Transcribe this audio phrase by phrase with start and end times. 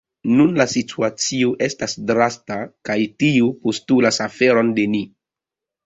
[0.37, 2.59] Nun la situacio estas drasta,
[2.91, 5.09] kaj tio postulas oferon de ni.